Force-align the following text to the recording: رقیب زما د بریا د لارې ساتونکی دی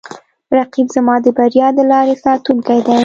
رقیب 0.57 0.87
زما 0.95 1.15
د 1.25 1.27
بریا 1.37 1.67
د 1.77 1.79
لارې 1.91 2.15
ساتونکی 2.23 2.79
دی 2.87 2.97